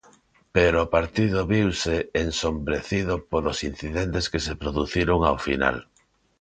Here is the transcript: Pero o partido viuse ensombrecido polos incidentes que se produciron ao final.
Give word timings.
Pero 0.55 0.77
o 0.85 0.91
partido 0.97 1.39
viuse 1.53 1.95
ensombrecido 2.23 3.13
polos 3.31 3.59
incidentes 3.71 4.25
que 4.31 4.43
se 4.47 4.57
produciron 4.61 5.19
ao 5.23 5.37
final. 5.45 5.77